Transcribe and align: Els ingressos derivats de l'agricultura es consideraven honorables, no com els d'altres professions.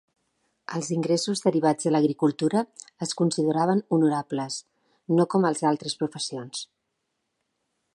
Els 0.77 0.87
ingressos 0.95 1.43
derivats 1.47 1.87
de 1.89 1.93
l'agricultura 1.93 2.63
es 3.07 3.13
consideraven 3.21 3.85
honorables, 3.99 4.59
no 5.21 5.29
com 5.35 5.49
els 5.51 5.67
d'altres 5.67 6.01
professions. 6.03 6.69